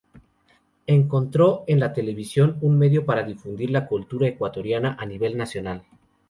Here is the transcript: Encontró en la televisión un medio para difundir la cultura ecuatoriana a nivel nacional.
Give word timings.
Encontró 0.87 1.63
en 1.67 1.79
la 1.79 1.93
televisión 1.93 2.57
un 2.61 2.75
medio 2.79 3.05
para 3.05 3.21
difundir 3.21 3.69
la 3.69 3.85
cultura 3.85 4.27
ecuatoriana 4.27 4.97
a 4.99 5.05
nivel 5.05 5.37
nacional. 5.37 5.83